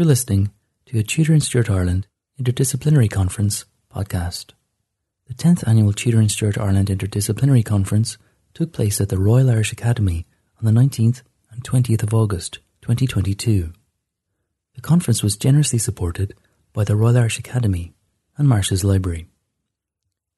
You're 0.00 0.06
listening 0.06 0.50
to 0.86 0.98
a 0.98 1.02
Tudor 1.02 1.34
and 1.34 1.42
Stuart 1.42 1.68
Ireland 1.68 2.06
Interdisciplinary 2.40 3.10
Conference 3.10 3.66
podcast. 3.94 4.52
The 5.26 5.34
10th 5.34 5.68
annual 5.68 5.92
Tudor 5.92 6.20
and 6.20 6.30
Stuart 6.30 6.56
Ireland 6.56 6.88
Interdisciplinary 6.88 7.62
Conference 7.62 8.16
took 8.54 8.72
place 8.72 8.98
at 9.02 9.10
the 9.10 9.18
Royal 9.18 9.50
Irish 9.50 9.72
Academy 9.72 10.26
on 10.58 10.64
the 10.64 10.80
19th 10.80 11.20
and 11.50 11.62
20th 11.62 12.02
of 12.02 12.14
August 12.14 12.60
2022. 12.80 13.74
The 14.74 14.80
conference 14.80 15.22
was 15.22 15.36
generously 15.36 15.78
supported 15.78 16.32
by 16.72 16.84
the 16.84 16.96
Royal 16.96 17.18
Irish 17.18 17.38
Academy 17.38 17.92
and 18.38 18.48
Marsh's 18.48 18.82
Library. 18.82 19.26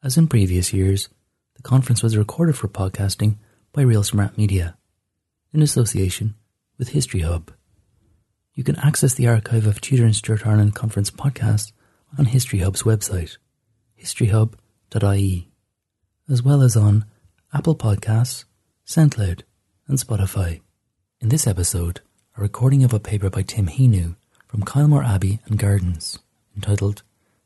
As 0.02 0.16
in 0.16 0.26
previous 0.26 0.72
years, 0.72 1.08
the 1.54 1.62
conference 1.62 2.02
was 2.02 2.16
recorded 2.16 2.56
for 2.56 2.66
podcasting 2.66 3.36
by 3.72 3.82
Real 3.82 4.02
Smart 4.02 4.36
Media 4.36 4.76
in 5.52 5.62
association 5.62 6.34
with 6.79 6.88
History 6.88 7.20
Hub. 7.20 7.52
You 8.55 8.64
can 8.64 8.77
access 8.77 9.14
the 9.14 9.29
archive 9.29 9.66
of 9.66 9.80
Tudor 9.80 10.05
and 10.05 10.14
Stuart 10.14 10.46
Ireland 10.46 10.75
Conference 10.75 11.11
podcasts 11.11 11.73
on 12.19 12.27
History 12.27 12.59
Hub's 12.59 12.83
website, 12.83 13.38
historyhub.ie, 13.98 15.48
as 16.29 16.43
well 16.43 16.60
as 16.60 16.77
on 16.77 17.07
Apple 17.55 17.74
Podcasts, 17.74 18.45
SoundCloud, 18.87 19.43
and 19.88 19.98
Spotify. 19.98 20.60
In 21.20 21.30
this 21.30 21.46
episode, 21.46 22.01
a 22.37 22.43
recording 22.43 22.84
of 22.84 22.93
a 22.93 23.01
paper 23.01 23.30
by 23.30 23.41
Tim 23.41 23.69
Heanue 23.69 24.16
from 24.48 24.65
Kylemore 24.65 25.07
Abbey 25.07 25.41
and 25.46 25.59
Gardens, 25.59 26.19
entitled 26.55 27.02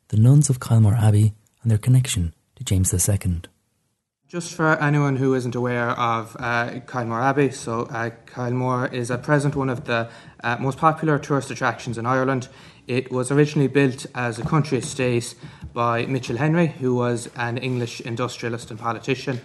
The 0.09 0.17
Nuns 0.17 0.51
of 0.51 0.59
Kylemore 0.59 1.01
Abbey 1.01 1.35
and 1.63 1.71
Their 1.71 1.79
Connection 1.79 2.35
to 2.57 2.65
James 2.65 2.93
II. 2.93 3.43
Just 4.37 4.53
for 4.53 4.79
anyone 4.83 5.17
who 5.17 5.33
isn't 5.33 5.55
aware 5.55 5.93
of 5.93 6.37
uh, 6.39 6.81
Kylemore 6.85 7.23
Abbey, 7.23 7.51
so 7.53 7.85
uh, 7.85 8.11
Kylemore 8.27 8.93
is 8.93 9.11
at 9.11 9.23
present 9.23 9.57
one 9.57 9.71
of 9.71 9.87
the 9.87 10.11
uh, 10.45 10.59
most 10.61 10.77
popular 10.77 11.19
tourist 11.19 11.51
attractions 11.51 11.97
in 11.97 12.05
Ireland. 12.05 12.49
It 12.87 13.11
was 13.11 13.31
originally 13.31 13.69
built 13.69 14.05
as 14.15 14.39
a 14.39 14.43
country 14.43 14.77
estate 14.77 15.35
by 15.73 16.05
Mitchell 16.05 16.37
Henry, 16.37 16.67
who 16.67 16.95
was 16.95 17.31
an 17.35 17.57
English 17.57 18.03
industrialist 18.03 18.71
and 18.71 18.79
politician. 18.79 19.41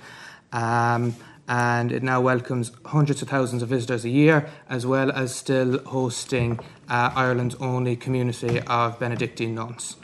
Um, 0.51 1.15
and 1.47 1.93
it 1.93 2.03
now 2.03 2.19
welcomes 2.19 2.73
hundreds 2.83 3.21
of 3.21 3.29
thousands 3.29 3.61
of 3.63 3.69
visitors 3.69 4.03
a 4.03 4.09
year, 4.09 4.49
as 4.67 4.85
well 4.85 5.09
as 5.09 5.33
still 5.33 5.81
hosting 5.85 6.59
uh, 6.89 7.13
Ireland's 7.15 7.55
only 7.61 7.95
community 7.95 8.59
of 8.67 8.99
Benedictine 8.99 9.55
nuns. 9.55 9.95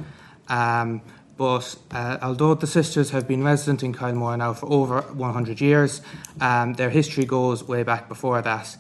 Um, 0.48 1.02
but 1.38 1.76
uh, 1.92 2.18
although 2.22 2.56
the 2.56 2.68
sisters 2.68 3.12
have 3.12 3.28
been 3.28 3.44
resident 3.44 3.84
in 3.84 3.94
Kylemore 3.94 4.38
now 4.38 4.54
for 4.54 4.66
over 4.72 5.02
100 5.02 5.62
years, 5.62 6.02
um, 6.42 6.74
their 6.74 6.90
history 6.90 7.26
goes 7.26 7.64
way 7.64 7.84
back 7.84 8.10
before 8.10 8.42
that. 8.42 8.76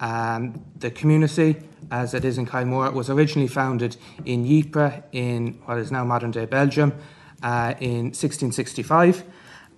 Um, 0.00 0.64
the 0.78 0.90
community, 0.90 1.56
as 1.90 2.12
it 2.12 2.24
is 2.24 2.36
in 2.36 2.46
Kylemore, 2.46 2.92
was 2.92 3.08
originally 3.08 3.48
founded 3.48 3.96
in 4.24 4.44
Ypres 4.44 5.02
in 5.12 5.60
what 5.64 5.78
is 5.78 5.90
now 5.90 6.04
modern 6.04 6.32
day 6.32 6.44
Belgium 6.44 6.92
uh, 7.42 7.74
in 7.80 8.12
1665. 8.12 9.24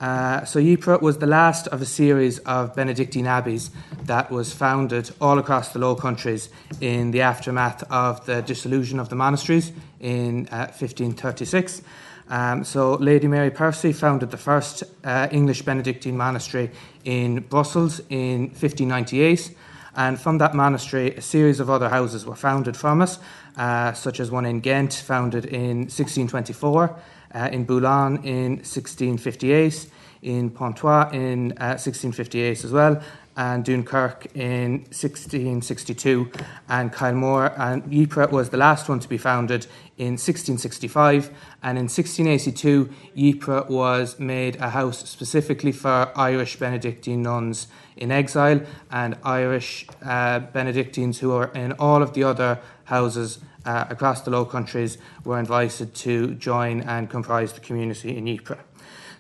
Uh, 0.01 0.45
so 0.45 0.59
Ypres 0.59 1.01
was 1.01 1.19
the 1.19 1.27
last 1.27 1.67
of 1.69 1.81
a 1.81 1.87
series 1.87 2.39
of 2.41 2.75
Benedictine 2.75 3.27
abbeys 3.27 3.71
that 4.03 4.31
was 4.31 4.53
founded 4.53 5.11
all 5.21 5.39
across 5.39 5.73
the 5.73 5.79
Low 5.79 5.95
Countries 5.95 6.49
in 6.81 7.13
the 7.13 7.21
aftermath 7.21 7.83
of 7.93 8.27
the 8.27 8.43
dissolution 8.43 8.99
of 8.99 9.09
the 9.09 9.15
monasteries 9.15 9.73
in 10.01 10.49
uh, 10.49 10.67
1536. 10.67 11.83
Um, 12.29 12.65
so 12.65 12.95
Lady 12.95 13.29
Mary 13.29 13.51
Percy 13.51 13.93
founded 13.93 14.31
the 14.31 14.37
first 14.37 14.83
uh, 15.05 15.29
English 15.31 15.63
Benedictine 15.63 16.17
monastery 16.17 16.71
in 17.05 17.41
Brussels 17.41 18.01
in 18.09 18.49
1598. 18.49 19.55
And 19.97 20.21
from 20.21 20.39
that 20.39 20.55
monastery, 20.55 21.15
a 21.15 21.21
series 21.21 21.61
of 21.61 21.71
other 21.71 21.89
houses 21.89 22.27
were 22.27 22.35
founded 22.35 22.77
from 22.77 23.03
it, 23.03 23.17
uh, 23.57 23.93
such 23.93 24.19
as 24.19 24.31
one 24.31 24.45
in 24.45 24.61
Ghent, 24.61 24.93
founded 24.93 25.45
in 25.45 25.83
1624, 25.83 26.97
uh, 27.35 27.49
in 27.53 27.65
Boulogne 27.65 28.17
in 28.25 28.57
1658, 28.57 29.87
in 30.23 30.51
Pontoise 30.51 31.13
in 31.13 31.51
1658 31.59 32.49
uh, 32.65 32.67
as 32.67 32.73
well, 32.73 33.03
and 33.37 33.65
Dunkirk 33.65 34.27
in 34.35 34.81
1662, 34.91 36.31
and 36.69 36.93
Kylemore 36.93 37.59
and 37.59 37.93
Ypres 37.93 38.31
was 38.31 38.51
the 38.51 38.57
last 38.57 38.89
one 38.89 39.01
to 39.01 39.09
be 39.09 39.19
founded 39.19 39.67
in 39.97 40.13
1665, 40.13 41.31
and 41.63 41.79
in 41.79 41.85
1682 41.85 42.91
Ypres 43.17 43.69
was 43.69 44.19
made 44.19 44.57
a 44.57 44.71
house 44.71 45.09
specifically 45.09 45.73
for 45.73 46.13
Irish 46.17 46.57
Benedictine 46.59 47.23
nuns 47.23 47.69
in 47.97 48.11
exile 48.11 48.61
and 48.91 49.17
Irish 49.23 49.87
uh, 50.05 50.41
Benedictines 50.41 51.19
who 51.21 51.31
were 51.31 51.51
in 51.55 51.73
all 51.73 52.03
of 52.03 52.15
the 52.15 52.25
other 52.25 52.59
houses 52.85 53.39
uh, 53.65 53.87
across 53.89 54.23
the 54.23 54.31
Low 54.31 54.45
Countries 54.45 54.99
were 55.25 55.39
invited 55.39 55.95
to 55.95 56.35
join 56.35 56.81
and 56.83 57.09
comprise 57.09 57.53
the 57.53 57.61
community 57.61 58.17
in 58.17 58.29
Ypres. 58.29 58.59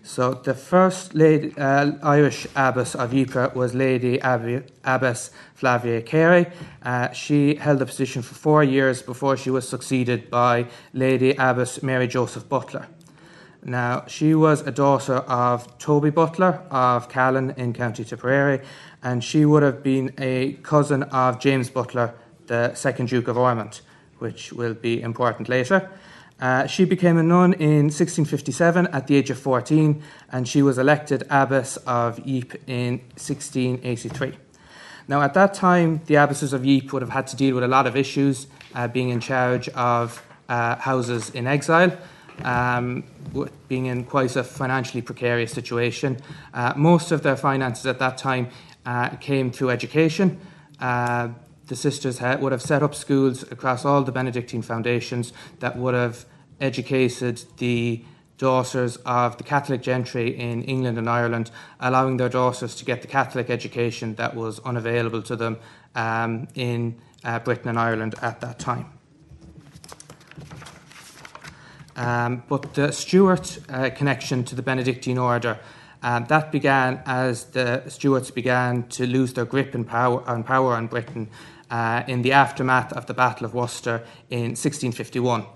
So 0.06 0.34
the 0.34 0.52
first 0.52 1.14
lady, 1.14 1.54
uh, 1.56 1.92
Irish 2.02 2.46
abbess 2.54 2.94
of 2.94 3.14
Ypres 3.14 3.54
was 3.54 3.74
Lady 3.74 4.18
Abbess 4.18 5.30
Flavia 5.54 6.02
Carey. 6.02 6.46
Uh, 6.82 7.10
she 7.12 7.54
held 7.54 7.78
the 7.78 7.86
position 7.86 8.20
for 8.20 8.34
four 8.34 8.62
years 8.62 9.00
before 9.00 9.38
she 9.38 9.48
was 9.48 9.66
succeeded 9.66 10.28
by 10.28 10.66
Lady 10.92 11.30
Abbess 11.38 11.82
Mary 11.82 12.06
Joseph 12.06 12.46
Butler. 12.50 12.86
Now, 13.64 14.04
she 14.06 14.34
was 14.34 14.60
a 14.60 14.70
daughter 14.70 15.16
of 15.16 15.78
Toby 15.78 16.10
Butler 16.10 16.62
of 16.70 17.08
Callan 17.08 17.54
in 17.56 17.72
County 17.72 18.04
Tipperary, 18.04 18.60
and 19.02 19.24
she 19.24 19.46
would 19.46 19.62
have 19.62 19.82
been 19.82 20.12
a 20.18 20.52
cousin 20.62 21.04
of 21.04 21.40
James 21.40 21.70
Butler, 21.70 22.14
the 22.46 22.74
second 22.74 23.08
Duke 23.08 23.28
of 23.28 23.38
Ormond, 23.38 23.80
which 24.18 24.52
will 24.52 24.74
be 24.74 25.00
important 25.00 25.48
later. 25.48 25.90
Uh, 26.40 26.66
she 26.66 26.84
became 26.84 27.16
a 27.16 27.22
nun 27.22 27.52
in 27.54 27.84
1657 27.84 28.88
at 28.88 29.06
the 29.06 29.16
age 29.16 29.30
of 29.30 29.38
14, 29.38 30.02
and 30.32 30.48
she 30.48 30.62
was 30.62 30.78
elected 30.78 31.24
abbess 31.30 31.76
of 31.86 32.18
Ypres 32.26 32.60
in 32.66 32.98
1683. 33.16 34.34
Now, 35.06 35.22
at 35.22 35.34
that 35.34 35.54
time, 35.54 36.00
the 36.06 36.16
abbesses 36.16 36.52
of 36.52 36.66
Ypres 36.66 36.92
would 36.92 37.02
have 37.02 37.10
had 37.10 37.26
to 37.28 37.36
deal 37.36 37.54
with 37.54 37.64
a 37.64 37.68
lot 37.68 37.86
of 37.86 37.96
issues, 37.96 38.46
uh, 38.74 38.88
being 38.88 39.10
in 39.10 39.20
charge 39.20 39.68
of 39.70 40.22
uh, 40.48 40.76
houses 40.76 41.30
in 41.30 41.46
exile, 41.46 41.96
um, 42.42 43.04
being 43.68 43.86
in 43.86 44.04
quite 44.04 44.34
a 44.36 44.42
financially 44.42 45.02
precarious 45.02 45.52
situation. 45.52 46.18
Uh, 46.52 46.72
most 46.76 47.12
of 47.12 47.22
their 47.22 47.36
finances 47.36 47.86
at 47.86 47.98
that 47.98 48.18
time 48.18 48.48
uh, 48.86 49.10
came 49.10 49.52
through 49.52 49.70
education. 49.70 50.40
The 51.66 51.76
sisters 51.76 52.18
had, 52.18 52.42
would 52.42 52.52
have 52.52 52.62
set 52.62 52.82
up 52.82 52.94
schools 52.94 53.42
across 53.50 53.84
all 53.84 54.02
the 54.02 54.12
Benedictine 54.12 54.62
foundations 54.62 55.32
that 55.60 55.76
would 55.76 55.94
have 55.94 56.26
educated 56.60 57.42
the 57.56 58.04
daughters 58.36 58.96
of 59.06 59.38
the 59.38 59.44
Catholic 59.44 59.80
gentry 59.80 60.36
in 60.36 60.62
England 60.64 60.98
and 60.98 61.08
Ireland, 61.08 61.50
allowing 61.80 62.16
their 62.16 62.28
daughters 62.28 62.74
to 62.76 62.84
get 62.84 63.00
the 63.00 63.08
Catholic 63.08 63.48
education 63.48 64.16
that 64.16 64.34
was 64.34 64.60
unavailable 64.60 65.22
to 65.22 65.36
them 65.36 65.58
um, 65.94 66.48
in 66.54 67.00
uh, 67.22 67.38
Britain 67.38 67.68
and 67.68 67.78
Ireland 67.78 68.14
at 68.20 68.40
that 68.40 68.58
time. 68.58 68.90
Um, 71.96 72.42
but 72.48 72.74
the 72.74 72.92
Stuart 72.92 73.58
uh, 73.68 73.90
connection 73.90 74.42
to 74.44 74.56
the 74.56 74.62
Benedictine 74.62 75.16
order 75.16 75.60
um, 76.04 76.26
that 76.26 76.52
began 76.52 77.02
as 77.06 77.46
the 77.46 77.82
Stuarts 77.88 78.30
began 78.30 78.86
to 78.88 79.06
lose 79.06 79.32
their 79.32 79.46
grip 79.46 79.74
and 79.74 79.86
power, 79.86 80.22
and 80.26 80.44
power 80.44 80.74
on 80.74 80.86
Britain 80.86 81.30
uh, 81.70 82.02
in 82.06 82.22
the 82.22 82.32
aftermath 82.32 82.92
of 82.92 83.06
the 83.06 83.14
Battle 83.14 83.46
of 83.46 83.54
Worcester 83.54 84.04
in 84.30 84.56
1651. 84.56 85.46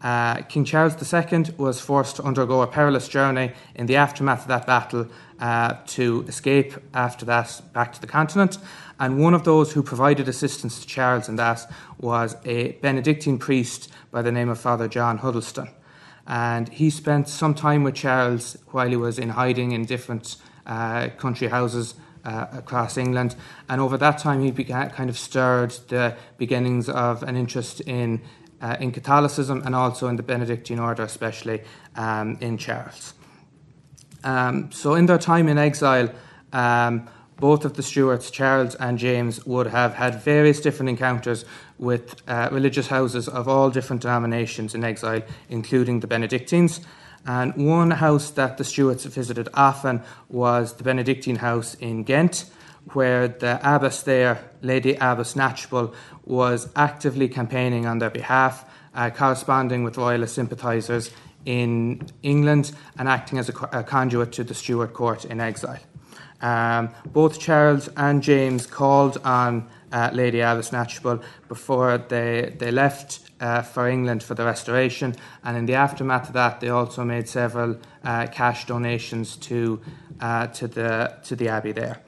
Uh, 0.00 0.42
King 0.42 0.64
Charles 0.64 0.94
II 0.94 1.44
was 1.56 1.80
forced 1.80 2.16
to 2.16 2.22
undergo 2.22 2.62
a 2.62 2.66
perilous 2.66 3.08
journey 3.08 3.52
in 3.74 3.86
the 3.86 3.96
aftermath 3.96 4.42
of 4.42 4.48
that 4.48 4.66
battle 4.66 5.08
uh, 5.40 5.74
to 5.86 6.24
escape 6.28 6.74
after 6.94 7.24
that 7.24 7.60
back 7.72 7.92
to 7.92 8.00
the 8.00 8.06
continent. 8.06 8.58
And 9.00 9.18
one 9.18 9.34
of 9.34 9.44
those 9.44 9.72
who 9.72 9.82
provided 9.82 10.28
assistance 10.28 10.80
to 10.80 10.86
Charles 10.86 11.28
in 11.28 11.36
that 11.36 11.70
was 11.98 12.36
a 12.44 12.72
Benedictine 12.72 13.38
priest 13.38 13.90
by 14.10 14.22
the 14.22 14.32
name 14.32 14.48
of 14.48 14.60
Father 14.60 14.88
John 14.88 15.18
Huddleston. 15.18 15.68
And 16.26 16.68
he 16.68 16.90
spent 16.90 17.28
some 17.28 17.54
time 17.54 17.82
with 17.82 17.94
Charles 17.94 18.56
while 18.68 18.88
he 18.88 18.96
was 18.96 19.18
in 19.18 19.30
hiding 19.30 19.72
in 19.72 19.84
different 19.84 20.36
uh, 20.66 21.08
country 21.16 21.48
houses 21.48 21.94
uh, 22.28 22.46
across 22.52 22.96
England. 22.98 23.34
And 23.68 23.80
over 23.80 23.96
that 23.98 24.18
time, 24.18 24.42
he 24.42 24.50
began, 24.50 24.90
kind 24.90 25.10
of 25.10 25.18
stirred 25.18 25.70
the 25.88 26.14
beginnings 26.36 26.88
of 26.88 27.22
an 27.22 27.36
interest 27.36 27.80
in 27.80 28.20
uh, 28.60 28.76
in 28.80 28.90
Catholicism 28.90 29.62
and 29.64 29.74
also 29.74 30.08
in 30.08 30.16
the 30.16 30.22
Benedictine 30.22 30.80
order, 30.80 31.04
especially 31.04 31.62
um, 31.94 32.36
in 32.40 32.58
Charles. 32.58 33.14
Um, 34.24 34.72
so, 34.72 34.94
in 34.94 35.06
their 35.06 35.18
time 35.18 35.48
in 35.48 35.58
exile, 35.58 36.10
um, 36.52 37.08
both 37.36 37.64
of 37.64 37.74
the 37.74 37.82
Stuarts, 37.82 38.30
Charles 38.30 38.74
and 38.74 38.98
James, 38.98 39.46
would 39.46 39.68
have 39.68 39.94
had 39.94 40.22
various 40.22 40.60
different 40.60 40.90
encounters 40.90 41.44
with 41.78 42.20
uh, 42.26 42.48
religious 42.50 42.88
houses 42.88 43.28
of 43.28 43.46
all 43.46 43.70
different 43.70 44.02
denominations 44.02 44.74
in 44.74 44.82
exile, 44.82 45.22
including 45.48 46.00
the 46.00 46.08
Benedictines. 46.08 46.80
And 47.28 47.54
one 47.56 47.90
house 47.90 48.30
that 48.30 48.56
the 48.56 48.64
Stuarts 48.64 49.04
visited 49.04 49.50
often 49.52 50.02
was 50.30 50.72
the 50.72 50.82
Benedictine 50.82 51.36
house 51.36 51.74
in 51.74 52.02
Ghent, 52.02 52.46
where 52.94 53.28
the 53.28 53.60
abbess 53.62 54.02
there, 54.02 54.50
Lady 54.62 54.94
Abbess 54.94 55.34
Knatchbull, 55.34 55.92
was 56.24 56.70
actively 56.74 57.28
campaigning 57.28 57.84
on 57.84 57.98
their 57.98 58.08
behalf, 58.08 58.64
uh, 58.94 59.10
corresponding 59.10 59.84
with 59.84 59.98
royalist 59.98 60.34
sympathisers 60.34 61.10
in 61.44 62.00
England 62.22 62.72
and 62.96 63.10
acting 63.10 63.38
as 63.38 63.50
a, 63.50 63.68
a, 63.72 63.82
conduit 63.82 64.32
to 64.32 64.42
the 64.42 64.54
Stuart 64.54 64.94
court 64.94 65.26
in 65.26 65.38
exile. 65.38 65.80
Um, 66.40 66.94
both 67.12 67.38
Charles 67.38 67.90
and 67.98 68.22
James 68.22 68.66
called 68.66 69.18
on 69.22 69.68
uh, 69.92 70.10
Lady 70.12 70.40
Abbess 70.40 70.70
Knatchbull 70.70 71.22
before 71.48 71.98
they, 71.98 72.54
they 72.58 72.70
left 72.70 73.20
uh, 73.40 73.62
for 73.62 73.88
England 73.88 74.22
for 74.22 74.34
the 74.34 74.44
restoration, 74.44 75.14
and 75.44 75.56
in 75.56 75.66
the 75.66 75.74
aftermath 75.74 76.28
of 76.28 76.34
that, 76.34 76.60
they 76.60 76.68
also 76.68 77.04
made 77.04 77.28
several 77.28 77.76
uh, 78.04 78.26
cash 78.26 78.66
donations 78.66 79.36
to, 79.36 79.80
uh, 80.20 80.46
to, 80.48 80.66
the, 80.66 81.16
to 81.24 81.36
the 81.36 81.48
Abbey 81.48 81.72
there. 81.72 82.00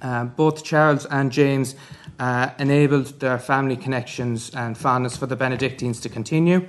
Uh, 0.00 0.24
both 0.24 0.64
Charles 0.64 1.06
and 1.06 1.30
James 1.30 1.76
uh, 2.18 2.50
enabled 2.58 3.20
their 3.20 3.38
family 3.38 3.76
connections 3.76 4.50
and 4.54 4.76
fondness 4.76 5.16
for 5.16 5.26
the 5.26 5.36
Benedictines 5.36 6.00
to 6.00 6.08
continue, 6.08 6.66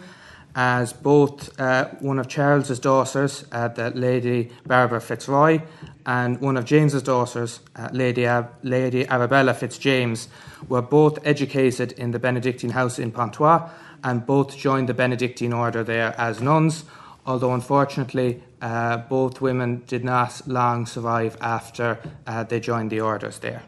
as 0.55 0.94
both 0.94 1.59
uh, 1.59 1.89
one 2.00 2.19
of 2.19 2.27
Charles's 2.27 2.79
daughters, 2.79 3.45
uh, 3.51 3.67
the 3.69 3.89
Lady 3.91 4.51
Barbara 4.65 5.01
Fitzroy, 5.01 5.61
and 6.05 6.39
one 6.41 6.57
of 6.57 6.65
James's 6.65 7.01
daughters, 7.01 7.59
uh, 7.75 7.89
Lady, 7.91 8.25
Ab- 8.25 8.51
Lady 8.61 9.07
Arabella 9.07 9.53
Fitzjames, 9.53 10.27
were 10.67 10.81
both 10.81 11.17
educated 11.25 11.94
in 11.94 12.11
the 12.11 12.19
Benedictine 12.19 12.71
house 12.71 13.00
in 13.00 13.11
Pontoise 13.11 13.69
and 14.03 14.25
both 14.25 14.57
joined 14.57 14.89
the 14.89 14.94
Benedictine 14.94 15.53
order 15.53 15.83
there 15.83 16.13
as 16.19 16.41
nuns, 16.41 16.83
although 17.25 17.53
unfortunately 17.53 18.44
uh, 18.61 18.97
both 18.97 19.41
women 19.41 19.81
did 19.88 20.03
not 20.03 20.41
long 20.47 20.85
survive 20.85 21.38
after 21.41 21.97
uh, 22.27 22.44
they 22.44 22.59
joined 22.59 22.91
the 22.91 23.00
orders 23.00 23.39
there. 23.39 23.63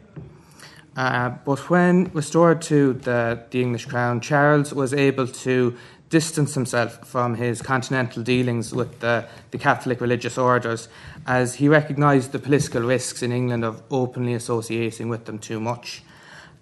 Uh, 0.96 1.28
but 1.44 1.68
when 1.68 2.10
restored 2.14 2.62
to 2.62 2.94
the, 2.94 3.42
the 3.50 3.60
English 3.60 3.84
crown, 3.84 4.20
Charles 4.20 4.72
was 4.72 4.94
able 4.94 5.26
to 5.26 5.76
distance 6.08 6.54
himself 6.54 7.06
from 7.06 7.34
his 7.34 7.60
continental 7.60 8.22
dealings 8.22 8.72
with 8.72 9.00
the, 9.00 9.26
the 9.50 9.58
Catholic 9.58 10.00
religious 10.00 10.38
orders, 10.38 10.88
as 11.26 11.56
he 11.56 11.68
recognised 11.68 12.32
the 12.32 12.38
political 12.38 12.82
risks 12.82 13.22
in 13.22 13.32
England 13.32 13.64
of 13.64 13.82
openly 13.90 14.34
associating 14.34 15.08
with 15.08 15.24
them 15.24 15.38
too 15.38 15.60
much. 15.60 16.02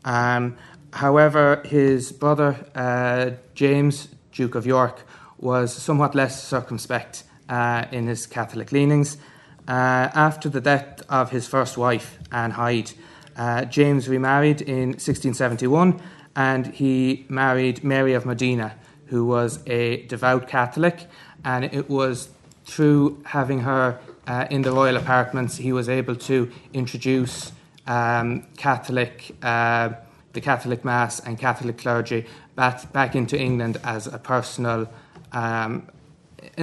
Um, 0.05 0.57
however, 0.93 1.63
his 1.65 2.13
brother 2.13 2.57
uh, 2.75 3.31
James, 3.55 4.09
Duke 4.33 4.55
of 4.55 4.67
York, 4.67 5.03
was 5.39 5.73
somewhat 5.75 6.15
less 6.15 6.43
circumspect 6.43 7.25
uh, 7.49 7.85
in 7.93 8.07
his 8.07 8.27
Catholic 8.27 8.73
leanings. 8.73 9.19
Uh, 9.67 10.11
after 10.15 10.49
the 10.49 10.61
death 10.61 11.03
of 11.09 11.31
his 11.31 11.47
first 11.47 11.77
wife, 11.77 12.19
Anne 12.33 12.53
Hyde, 12.53 12.93
uh, 13.37 13.65
James 13.65 14.09
remarried 14.09 14.61
in 14.61 14.91
1671 14.91 16.01
and 16.37 16.67
he 16.67 17.27
married 17.29 17.85
Mary 17.85 18.13
of 18.15 18.27
Modena, 18.27 18.75
who 19.15 19.25
was 19.25 19.61
a 19.69 20.03
devout 20.09 20.49
Catholic. 20.49 21.07
And 21.45 21.67
it 21.67 21.89
was 21.89 22.31
through 22.65 23.23
having 23.27 23.61
her 23.61 24.01
uh, 24.27 24.49
in 24.51 24.63
the 24.63 24.73
royal 24.73 24.97
apartments 24.97 25.57
he 25.57 25.73
was 25.73 25.89
able 25.89 26.17
to 26.17 26.51
introduce 26.73 27.53
um, 27.87 28.45
Catholic, 28.57 29.37
uh, 29.41 29.91
the 30.33 30.41
Catholic 30.41 30.85
Mass 30.85 31.21
and 31.21 31.39
Catholic 31.39 31.79
clergy 31.79 32.27
back, 32.57 32.93
back 32.93 33.15
into 33.15 33.39
England 33.39 33.79
as 33.85 34.09
a 34.09 34.19
personal 34.19 34.89
um, 35.31 35.89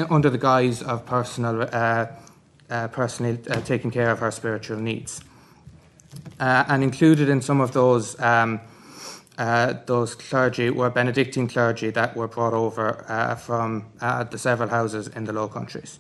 under 0.10 0.30
the 0.30 0.38
guise 0.38 0.84
of 0.84 1.06
personal, 1.06 1.70
uh, 1.72 2.08
uh, 2.70 2.88
personally 2.90 3.40
uh, 3.50 3.62
taking 3.62 3.92
care 3.92 4.12
of 4.12 4.20
her 4.20 4.32
spiritual 4.32 4.78
needs. 4.78 5.22
Uh, 6.38 6.66
and 6.68 6.84
included 6.84 7.30
in 7.30 7.42
some 7.42 7.62
of 7.62 7.72
those 7.72 8.20
um, 8.20 8.60
uh, 9.42 9.74
those 9.88 10.14
clergy 10.14 10.70
were 10.70 10.90
Benedictine 10.90 11.48
clergy 11.48 11.90
that 11.90 12.16
were 12.16 12.28
brought 12.28 12.54
over 12.54 13.04
uh, 13.08 13.36
from 13.36 13.86
the 14.00 14.38
several 14.38 14.70
houses 14.70 15.08
in 15.08 15.26
the 15.26 15.34
Low 15.34 15.48
Countries. 15.48 16.00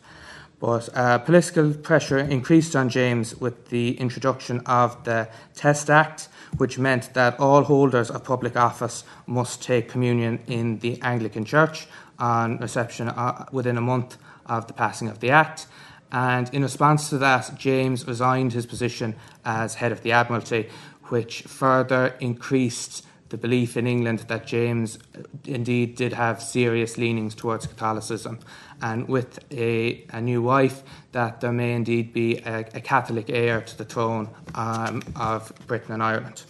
But 0.59 0.89
political 1.25 1.73
pressure 1.73 2.19
increased 2.19 2.75
on 2.75 2.89
James 2.89 3.35
with 3.35 3.69
the 3.69 3.99
introduction 3.99 4.61
of 4.67 5.03
the 5.05 5.27
Test 5.55 5.89
Act, 5.89 6.29
which 6.57 6.77
meant 6.77 7.15
that 7.15 7.39
all 7.39 7.63
holders 7.63 8.11
of 8.11 8.23
public 8.23 8.55
office 8.55 9.03
must 9.25 9.63
take 9.63 9.89
communion 9.89 10.39
in 10.45 10.77
the 10.79 11.01
Anglican 11.01 11.45
Church 11.45 11.87
on 12.19 12.57
reception 12.59 13.09
uh, 13.09 13.45
within 13.51 13.75
a 13.75 13.81
month 13.81 14.17
of 14.45 14.67
the 14.67 14.73
passing 14.73 15.07
of 15.09 15.19
the 15.19 15.31
Act. 15.31 15.65
And 16.11 16.53
in 16.53 16.61
response 16.61 17.09
to 17.09 17.17
that, 17.19 17.57
James 17.57 18.05
resigned 18.05 18.53
his 18.53 18.65
position 18.65 19.15
as 19.43 19.75
head 19.75 19.91
of 19.91 20.03
the 20.03 20.11
Admiralty, 20.11 20.69
which 21.05 21.41
further 21.43 22.15
increased 22.19 23.05
the 23.31 23.37
belief 23.37 23.77
in 23.77 23.87
England 23.87 24.19
that 24.27 24.45
James 24.45 24.97
uh, 24.97 25.21
indeed 25.45 25.95
did 25.95 26.13
have 26.13 26.43
serious 26.43 26.97
leanings 26.97 27.33
towards 27.33 27.65
Catholicism, 27.65 28.39
and 28.81 29.07
with 29.07 29.39
a, 29.51 30.05
a 30.09 30.21
new 30.21 30.41
wife, 30.41 30.83
that 31.13 31.39
there 31.41 31.53
may 31.53 31.73
indeed 31.73 32.13
be 32.13 32.37
a, 32.39 32.59
a 32.73 32.81
Catholic 32.81 33.29
heir 33.29 33.61
to 33.61 33.77
the 33.77 33.85
throne 33.85 34.29
um, 34.53 35.01
of 35.15 35.51
Britain 35.65 35.93
and 35.93 36.03
Ireland. 36.03 36.43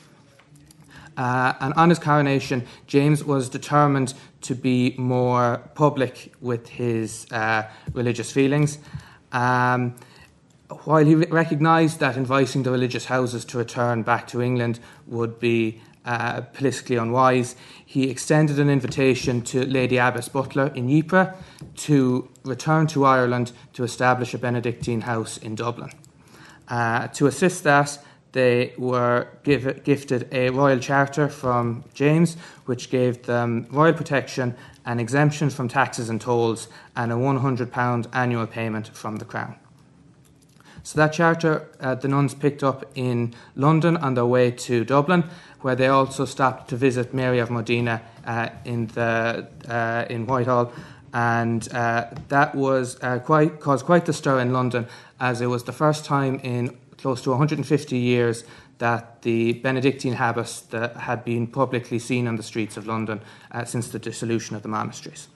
Uh, 1.17 1.53
and 1.59 1.73
on 1.75 1.89
his 1.89 1.99
coronation, 1.99 2.65
James 2.87 3.23
was 3.23 3.47
determined 3.47 4.13
to 4.41 4.55
be 4.55 4.95
more 4.97 5.61
public 5.75 6.33
with 6.41 6.67
his 6.67 7.31
uh, 7.31 7.63
religious 7.93 8.31
feelings. 8.31 8.79
Um, 9.31 9.95
while 10.85 11.05
he 11.05 11.15
recognised 11.15 11.99
that 11.99 12.15
inviting 12.17 12.63
the 12.63 12.71
religious 12.71 13.05
houses 13.05 13.45
to 13.45 13.57
return 13.57 14.03
back 14.03 14.25
to 14.27 14.41
England 14.41 14.79
would 15.05 15.39
be 15.39 15.81
uh, 16.05 16.41
politically 16.41 16.95
unwise, 16.95 17.55
he 17.85 18.09
extended 18.09 18.59
an 18.59 18.69
invitation 18.69 19.41
to 19.41 19.65
Lady 19.65 19.97
Abbess 19.97 20.29
Butler 20.29 20.67
in 20.75 20.89
Ypres 20.89 21.27
to 21.77 22.29
return 22.43 22.87
to 22.87 23.05
Ireland 23.05 23.51
to 23.73 23.83
establish 23.83 24.33
a 24.33 24.37
Benedictine 24.37 25.01
house 25.01 25.37
in 25.37 25.55
Dublin. 25.55 25.91
Uh, 26.67 27.07
to 27.09 27.27
assist 27.27 27.63
that, 27.63 27.99
they 28.31 28.73
were 28.77 29.27
give, 29.43 29.83
gifted 29.83 30.27
a 30.31 30.49
royal 30.51 30.79
charter 30.79 31.27
from 31.27 31.83
James, 31.93 32.35
which 32.65 32.89
gave 32.89 33.23
them 33.23 33.67
royal 33.69 33.93
protection 33.93 34.55
and 34.85 34.99
exemption 34.99 35.49
from 35.49 35.67
taxes 35.67 36.09
and 36.09 36.21
tolls, 36.21 36.67
and 36.95 37.11
a 37.11 37.15
£100 37.15 38.07
annual 38.13 38.47
payment 38.47 38.87
from 38.87 39.17
the 39.17 39.25
Crown. 39.25 39.55
So 40.83 40.97
that 40.97 41.13
charter 41.13 41.67
uh, 41.79 41.95
the 41.95 42.07
nuns 42.07 42.33
picked 42.33 42.63
up 42.63 42.85
in 42.95 43.33
London 43.55 43.97
on 43.97 44.15
their 44.15 44.25
way 44.25 44.51
to 44.51 44.83
Dublin, 44.83 45.23
where 45.61 45.75
they 45.75 45.87
also 45.87 46.25
stopped 46.25 46.69
to 46.69 46.75
visit 46.75 47.13
Mary 47.13 47.39
of 47.39 47.49
Modena 47.49 48.01
uh, 48.25 48.49
in, 48.65 48.87
the, 48.87 49.47
uh, 49.67 50.05
in 50.09 50.25
Whitehall. 50.25 50.71
And 51.13 51.71
uh, 51.73 52.07
that 52.29 52.55
was 52.55 52.97
uh, 53.01 53.19
quite, 53.19 53.59
caused 53.59 53.85
quite 53.85 54.05
the 54.05 54.13
stir 54.13 54.39
in 54.39 54.53
London, 54.53 54.87
as 55.19 55.41
it 55.41 55.47
was 55.47 55.65
the 55.65 55.73
first 55.73 56.05
time 56.05 56.39
in 56.39 56.77
close 56.97 57.21
to 57.23 57.31
150 57.31 57.97
years 57.97 58.43
that 58.77 59.21
the 59.21 59.53
Benedictine 59.53 60.13
habits 60.13 60.61
that 60.61 60.95
had 60.95 61.23
been 61.23 61.45
publicly 61.45 61.99
seen 61.99 62.27
on 62.27 62.35
the 62.35 62.43
streets 62.43 62.77
of 62.77 62.87
London 62.87 63.21
uh, 63.51 63.63
since 63.65 63.89
the 63.89 63.99
dissolution 63.99 64.55
of 64.55 64.63
the 64.63 64.67
monasteries. 64.67 65.27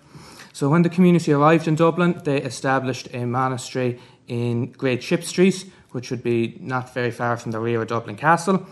So 0.56 0.70
when 0.70 0.84
the 0.84 0.90
community 0.90 1.34
arrived 1.34 1.68
in 1.68 1.76
Dublin, 1.76 2.22
they 2.24 2.42
established 2.42 3.10
a 3.14 3.26
monastery 3.26 4.00
in 4.30 4.72
Great 4.72 5.04
Ship 5.04 5.22
Street, 5.22 5.70
which 5.92 6.10
would 6.12 6.24
be 6.24 6.56
not 6.62 6.94
very 6.94 7.12
far 7.12 7.36
from 7.36 7.52
the 7.52 7.60
rear 7.60 7.82
of 7.82 7.90
Dublin 7.90 8.16
Castle. 8.16 8.66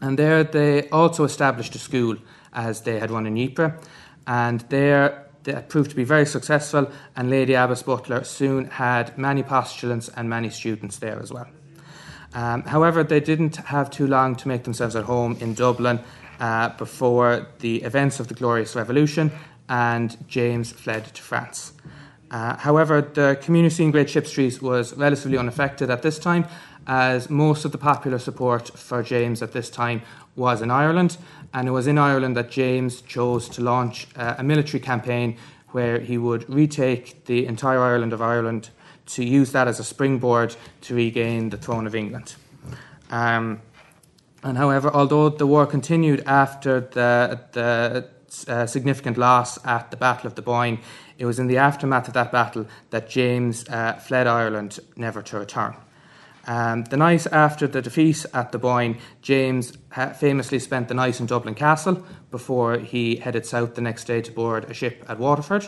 And 0.00 0.18
there 0.18 0.42
they 0.42 0.88
also 0.88 1.22
established 1.22 1.76
a 1.76 1.78
school, 1.78 2.16
as 2.52 2.80
they 2.80 2.98
had 2.98 3.12
one 3.12 3.24
in 3.24 3.36
Ypres. 3.38 3.80
And 4.26 4.62
there 4.62 5.28
that 5.44 5.68
proved 5.68 5.90
to 5.90 5.96
be 5.96 6.02
very 6.02 6.26
successful, 6.26 6.90
and 7.14 7.30
Lady 7.30 7.54
Abbess 7.54 7.84
Butler 7.84 8.24
soon 8.24 8.64
had 8.64 9.16
many 9.16 9.44
postulants 9.44 10.08
and 10.08 10.28
many 10.28 10.50
students 10.50 10.98
there 10.98 11.20
as 11.20 11.32
well. 11.32 11.46
Um, 12.34 12.64
however, 12.64 13.04
they 13.04 13.20
didn't 13.20 13.54
have 13.54 13.92
too 13.92 14.08
long 14.08 14.34
to 14.34 14.48
make 14.48 14.64
themselves 14.64 14.96
at 14.96 15.04
home 15.04 15.36
in 15.38 15.54
Dublin 15.54 16.00
uh, 16.40 16.70
before 16.70 17.46
the 17.60 17.84
events 17.84 18.18
of 18.18 18.26
the 18.26 18.34
Glorious 18.34 18.74
Revolution, 18.74 19.30
and 19.68 20.16
James 20.28 20.72
fled 20.72 21.06
to 21.14 21.22
France. 21.22 21.72
Uh, 22.30 22.56
however, 22.56 23.00
the 23.00 23.38
community 23.40 23.84
in 23.84 23.90
Great 23.90 24.10
Ship 24.10 24.26
Street 24.26 24.60
was 24.60 24.94
relatively 24.94 25.38
unaffected 25.38 25.90
at 25.90 26.02
this 26.02 26.18
time, 26.18 26.46
as 26.86 27.30
most 27.30 27.64
of 27.64 27.72
the 27.72 27.78
popular 27.78 28.18
support 28.18 28.76
for 28.78 29.02
James 29.02 29.42
at 29.42 29.52
this 29.52 29.70
time 29.70 30.02
was 30.34 30.62
in 30.62 30.70
Ireland, 30.70 31.16
and 31.52 31.68
it 31.68 31.70
was 31.70 31.86
in 31.86 31.98
Ireland 31.98 32.36
that 32.36 32.50
James 32.50 33.00
chose 33.00 33.48
to 33.50 33.62
launch 33.62 34.06
uh, 34.16 34.34
a 34.38 34.44
military 34.44 34.80
campaign 34.80 35.36
where 35.68 35.98
he 35.98 36.18
would 36.18 36.48
retake 36.48 37.24
the 37.24 37.46
entire 37.46 37.80
island 37.80 38.12
of 38.12 38.22
Ireland 38.22 38.70
to 39.06 39.24
use 39.24 39.52
that 39.52 39.68
as 39.68 39.80
a 39.80 39.84
springboard 39.84 40.56
to 40.82 40.94
regain 40.94 41.50
the 41.50 41.56
throne 41.56 41.86
of 41.86 41.94
England. 41.94 42.34
Um, 43.10 43.60
and 44.42 44.56
however, 44.56 44.90
although 44.92 45.28
the 45.28 45.46
war 45.46 45.66
continued 45.66 46.22
after 46.26 46.80
the, 46.80 47.40
the 47.52 48.08
uh, 48.48 48.66
significant 48.66 49.16
loss 49.16 49.64
at 49.64 49.90
the 49.90 49.96
Battle 49.96 50.26
of 50.26 50.34
the 50.34 50.42
Boyne, 50.42 50.78
it 51.18 51.26
was 51.26 51.38
in 51.38 51.46
the 51.46 51.58
aftermath 51.58 52.08
of 52.08 52.14
that 52.14 52.32
battle 52.32 52.66
that 52.90 53.08
James 53.08 53.68
uh, 53.68 53.94
fled 53.94 54.26
Ireland, 54.26 54.78
never 54.96 55.22
to 55.22 55.38
return. 55.38 55.76
Um, 56.46 56.84
the 56.84 56.96
night 56.96 57.26
after 57.32 57.66
the 57.66 57.82
defeat 57.82 58.24
at 58.32 58.52
the 58.52 58.58
Boyne, 58.58 58.98
James 59.20 59.76
famously 60.18 60.60
spent 60.60 60.86
the 60.86 60.94
night 60.94 61.18
in 61.18 61.26
Dublin 61.26 61.54
Castle 61.54 62.04
before 62.30 62.78
he 62.78 63.16
headed 63.16 63.44
south 63.44 63.74
the 63.74 63.80
next 63.80 64.04
day 64.04 64.20
to 64.20 64.30
board 64.30 64.64
a 64.70 64.74
ship 64.74 65.04
at 65.08 65.18
Waterford. 65.18 65.66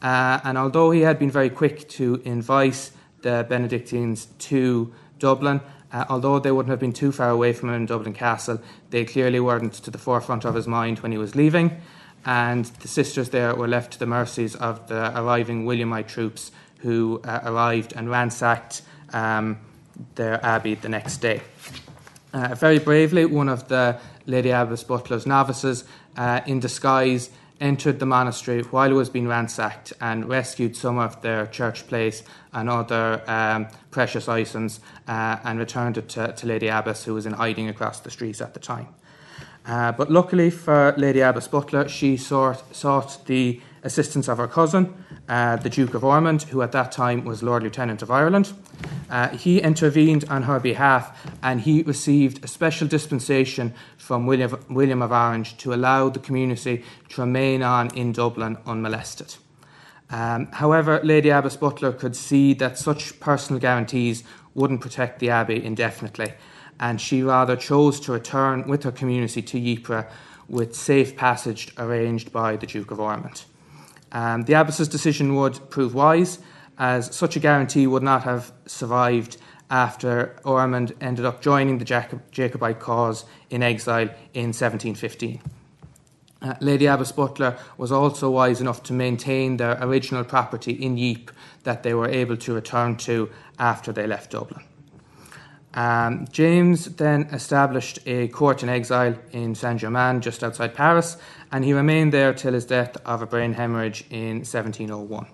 Uh, 0.00 0.40
and 0.44 0.56
although 0.56 0.90
he 0.90 1.02
had 1.02 1.18
been 1.18 1.30
very 1.30 1.50
quick 1.50 1.88
to 1.90 2.22
invite 2.24 2.90
the 3.20 3.44
Benedictines 3.48 4.26
to 4.38 4.94
Dublin, 5.18 5.60
uh, 5.94 6.04
although 6.08 6.40
they 6.40 6.50
wouldn't 6.50 6.70
have 6.70 6.80
been 6.80 6.92
too 6.92 7.12
far 7.12 7.30
away 7.30 7.52
from 7.52 7.68
him 7.68 7.76
in 7.76 7.86
Dublin 7.86 8.12
Castle, 8.12 8.60
they 8.90 9.04
clearly 9.04 9.38
weren't 9.38 9.74
to 9.74 9.90
the 9.92 9.98
forefront 9.98 10.44
of 10.44 10.54
his 10.56 10.66
mind 10.66 10.98
when 10.98 11.12
he 11.12 11.18
was 11.18 11.36
leaving. 11.36 11.80
And 12.26 12.64
the 12.64 12.88
sisters 12.88 13.28
there 13.30 13.54
were 13.54 13.68
left 13.68 13.92
to 13.92 13.98
the 14.00 14.06
mercies 14.06 14.56
of 14.56 14.88
the 14.88 15.16
arriving 15.16 15.64
Williamite 15.64 16.08
troops 16.08 16.50
who 16.78 17.20
uh, 17.24 17.40
arrived 17.44 17.92
and 17.94 18.10
ransacked 18.10 18.82
um, 19.12 19.58
their 20.16 20.44
abbey 20.44 20.74
the 20.74 20.88
next 20.88 21.18
day. 21.18 21.40
Uh, 22.32 22.56
very 22.56 22.80
bravely, 22.80 23.24
one 23.24 23.48
of 23.48 23.68
the 23.68 23.96
Lady 24.26 24.50
Abbess 24.50 24.82
Butler's 24.82 25.26
novices, 25.26 25.84
uh, 26.16 26.40
in 26.44 26.58
disguise, 26.58 27.30
entered 27.60 27.98
the 27.98 28.06
monastery 28.06 28.62
while 28.62 28.90
it 28.90 28.94
was 28.94 29.08
being 29.08 29.28
ransacked 29.28 29.92
and 30.00 30.28
rescued 30.28 30.76
some 30.76 30.98
of 30.98 31.20
their 31.22 31.46
church 31.46 31.86
plate 31.86 32.22
and 32.52 32.68
other 32.68 33.22
um, 33.26 33.68
precious 33.90 34.28
items 34.28 34.80
uh, 35.06 35.38
and 35.44 35.58
returned 35.58 35.96
it 35.96 36.08
to, 36.08 36.32
to, 36.32 36.46
Lady 36.46 36.68
Abbess, 36.68 37.04
who 37.04 37.14
was 37.14 37.26
in 37.26 37.32
hiding 37.32 37.68
across 37.68 38.00
the 38.00 38.10
streets 38.10 38.40
at 38.40 38.54
the 38.54 38.60
time. 38.60 38.88
Uh, 39.66 39.92
but 39.92 40.10
luckily 40.10 40.50
for 40.50 40.94
Lady 40.96 41.20
Abbess 41.20 41.48
Butler, 41.48 41.88
she 41.88 42.16
sought, 42.16 42.74
sought 42.74 43.24
the 43.26 43.60
assistance 43.82 44.28
of 44.28 44.38
her 44.38 44.48
cousin, 44.48 44.94
uh, 45.28 45.56
the 45.56 45.70
Duke 45.70 45.94
of 45.94 46.04
Ormond, 46.04 46.42
who 46.44 46.62
at 46.62 46.72
that 46.72 46.92
time 46.92 47.24
was 47.24 47.42
Lord 47.42 47.62
Lieutenant 47.62 48.02
of 48.02 48.10
Ireland. 48.10 48.52
Uh, 49.08 49.28
he 49.28 49.60
intervened 49.60 50.24
on 50.28 50.42
her 50.44 50.58
behalf 50.58 51.30
and 51.42 51.60
he 51.60 51.82
received 51.82 52.44
a 52.44 52.48
special 52.48 52.88
dispensation 52.88 53.74
from 53.96 54.26
William, 54.26 54.58
William 54.68 55.02
of 55.02 55.12
Orange 55.12 55.56
to 55.58 55.72
allow 55.72 56.08
the 56.08 56.18
community 56.18 56.84
to 57.10 57.20
remain 57.20 57.62
on 57.62 57.94
in 57.94 58.12
Dublin 58.12 58.58
unmolested. 58.66 59.36
Um, 60.10 60.46
however, 60.52 61.00
Lady 61.02 61.30
Abbess 61.30 61.56
Butler 61.56 61.92
could 61.92 62.16
see 62.16 62.54
that 62.54 62.78
such 62.78 63.18
personal 63.20 63.60
guarantees 63.60 64.24
wouldn't 64.54 64.80
protect 64.80 65.18
the 65.18 65.30
Abbey 65.30 65.64
indefinitely, 65.64 66.34
and 66.80 67.00
she 67.00 67.22
rather 67.22 67.56
chose 67.56 68.00
to 68.00 68.12
return 68.12 68.66
with 68.68 68.82
her 68.84 68.92
community 68.92 69.42
to 69.42 69.72
Ypres 69.72 70.04
with 70.48 70.74
safe 70.74 71.16
passage 71.16 71.72
arranged 71.78 72.32
by 72.32 72.56
the 72.56 72.66
Duke 72.66 72.90
of 72.90 73.00
Ormond. 73.00 73.44
Um, 74.12 74.42
the 74.42 74.54
abbess's 74.54 74.88
decision 74.88 75.34
would 75.34 75.70
prove 75.70 75.94
wise, 75.94 76.38
as 76.78 77.14
such 77.14 77.36
a 77.36 77.40
guarantee 77.40 77.86
would 77.86 78.02
not 78.02 78.24
have 78.24 78.52
survived 78.66 79.36
after 79.70 80.36
Ormond 80.44 80.94
ended 81.00 81.24
up 81.24 81.40
joining 81.40 81.78
the 81.78 81.84
Jacob- 81.84 82.22
Jacobite 82.30 82.80
cause 82.80 83.24
in 83.50 83.62
exile 83.62 84.08
in 84.34 84.52
1715. 84.52 85.40
Uh, 86.42 86.54
Lady 86.60 86.86
Abbess 86.86 87.12
Butler 87.12 87.56
was 87.78 87.90
also 87.90 88.30
wise 88.30 88.60
enough 88.60 88.82
to 88.82 88.92
maintain 88.92 89.56
their 89.56 89.78
original 89.82 90.24
property 90.24 90.72
in 90.72 90.98
Ypres 90.98 91.34
that 91.62 91.82
they 91.82 91.94
were 91.94 92.08
able 92.08 92.36
to 92.36 92.52
return 92.52 92.96
to 92.96 93.30
after 93.58 93.92
they 93.92 94.06
left 94.06 94.32
Dublin. 94.32 94.62
Um, 95.74 96.26
James 96.30 96.84
then 96.84 97.22
established 97.32 97.98
a 98.06 98.28
court 98.28 98.62
in 98.62 98.68
exile 98.68 99.16
in 99.32 99.56
Saint 99.56 99.80
Germain, 99.80 100.20
just 100.20 100.44
outside 100.44 100.74
Paris, 100.74 101.16
and 101.50 101.64
he 101.64 101.72
remained 101.72 102.12
there 102.12 102.32
till 102.32 102.52
his 102.52 102.64
death 102.64 102.96
of 103.04 103.22
a 103.22 103.26
brain 103.26 103.54
hemorrhage 103.54 104.04
in 104.08 104.38
1701. 104.38 105.26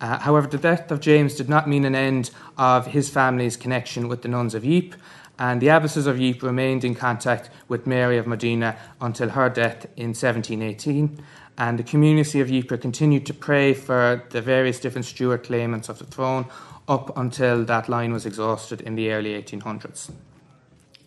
Uh, 0.00 0.18
however, 0.18 0.48
the 0.48 0.58
death 0.58 0.90
of 0.90 1.00
James 1.00 1.34
did 1.34 1.48
not 1.48 1.68
mean 1.68 1.84
an 1.84 1.94
end 1.94 2.30
of 2.58 2.88
his 2.88 3.08
family's 3.08 3.56
connection 3.56 4.08
with 4.08 4.22
the 4.22 4.28
nuns 4.28 4.54
of 4.54 4.64
Ypres, 4.64 4.98
and 5.38 5.60
the 5.60 5.68
abbesses 5.68 6.06
of 6.06 6.20
Ypres 6.20 6.42
remained 6.42 6.84
in 6.84 6.94
contact 6.94 7.48
with 7.68 7.86
Mary 7.86 8.18
of 8.18 8.26
Modena 8.26 8.76
until 9.00 9.30
her 9.30 9.48
death 9.48 9.86
in 9.96 10.08
1718. 10.08 11.22
And 11.56 11.78
the 11.78 11.82
community 11.82 12.40
of 12.40 12.50
Ypres 12.50 12.80
continued 12.80 13.24
to 13.26 13.34
pray 13.34 13.72
for 13.72 14.24
the 14.30 14.42
various 14.42 14.80
different 14.80 15.06
Stuart 15.06 15.44
claimants 15.44 15.88
of 15.88 15.98
the 15.98 16.06
throne 16.06 16.46
up 16.90 17.16
until 17.16 17.64
that 17.64 17.88
line 17.88 18.12
was 18.12 18.26
exhausted 18.26 18.80
in 18.80 18.96
the 18.96 19.10
early 19.12 19.40
1800s. 19.40 20.10